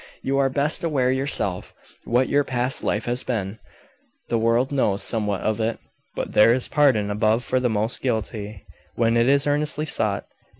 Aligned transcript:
You 0.23 0.39
are 0.39 0.49
best 0.49 0.83
aware, 0.83 1.11
yourself, 1.11 1.75
what 2.05 2.27
your 2.27 2.43
past 2.43 2.83
life 2.83 3.05
has 3.05 3.21
been; 3.23 3.59
the 4.29 4.39
world 4.39 4.71
knows 4.71 5.03
somewhat 5.03 5.41
of 5.41 5.59
it; 5.59 5.77
but 6.15 6.31
there 6.31 6.55
is 6.55 6.67
pardon 6.67 7.11
above 7.11 7.43
for 7.43 7.59
the 7.59 7.69
most 7.69 8.01
guilty, 8.01 8.65
when 8.95 9.15
it 9.15 9.27
is 9.29 9.45
earnestly 9.45 9.85
sought. 9.85 10.25